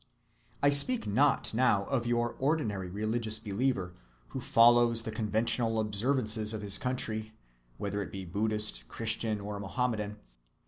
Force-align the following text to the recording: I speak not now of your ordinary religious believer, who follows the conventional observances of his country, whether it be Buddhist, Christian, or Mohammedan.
I 0.63 0.71
speak 0.71 1.05
not 1.05 1.53
now 1.53 1.83
of 1.83 2.07
your 2.07 2.33
ordinary 2.39 2.89
religious 2.89 3.37
believer, 3.37 3.93
who 4.29 4.41
follows 4.41 5.03
the 5.03 5.11
conventional 5.11 5.79
observances 5.79 6.55
of 6.55 6.63
his 6.63 6.79
country, 6.79 7.33
whether 7.77 8.01
it 8.01 8.11
be 8.11 8.25
Buddhist, 8.25 8.87
Christian, 8.87 9.39
or 9.39 9.59
Mohammedan. 9.59 10.17